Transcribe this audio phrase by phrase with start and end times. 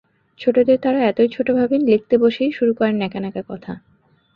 [0.39, 3.73] ছোটদের তাঁরা এতই ছোট ভাবেন, লিখতে বসেই শুরু করেন ন্যাকা ন্যাকা কথা।